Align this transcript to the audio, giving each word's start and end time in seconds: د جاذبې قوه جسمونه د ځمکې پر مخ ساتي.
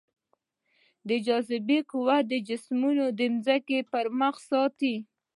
د 1.07 1.09
جاذبې 1.25 1.79
قوه 1.91 2.17
جسمونه 2.49 3.05
د 3.19 3.21
ځمکې 3.45 3.79
پر 3.91 4.05
مخ 4.19 4.35
ساتي. 4.49 4.95